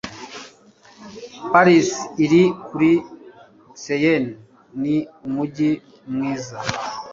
paris, 1.51 1.89
iri 2.23 2.43
kuri 2.65 2.91
seine, 3.83 4.31
ni 4.81 4.95
umujyi 5.27 5.71
mwiza 6.13 6.57